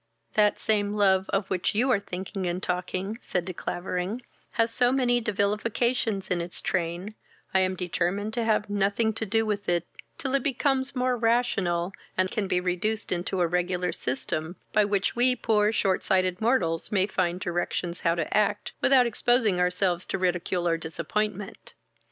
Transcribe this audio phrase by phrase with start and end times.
[0.33, 4.91] "That same love, of which you are thinking and talking, (said De Clavering,) has so
[4.91, 7.13] many devilifications in its train,
[7.53, 9.85] I am determined to have nothing to do with it,
[10.17, 15.15] till it becomes more rational, and can be reduced into a regular system, by which
[15.15, 20.17] we poor short sighted mortals may find directions how to act, without exposing ourselves to
[20.17, 21.73] ridicule or disappointment.